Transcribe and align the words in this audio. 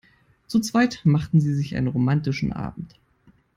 Zu 0.47 0.59
zweit 0.61 1.01
machten 1.03 1.39
sie 1.39 1.53
sich 1.53 1.75
einen 1.75 1.85
romantischen 1.85 2.51
Abend. 2.53 2.95